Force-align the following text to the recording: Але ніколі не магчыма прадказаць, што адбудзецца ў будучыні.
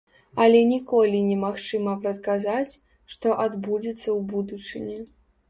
Але 0.43 0.61
ніколі 0.69 1.19
не 1.27 1.35
магчыма 1.43 1.93
прадказаць, 2.05 2.73
што 3.17 3.37
адбудзецца 3.45 4.01
ў 4.01 4.19
будучыні. 4.35 4.99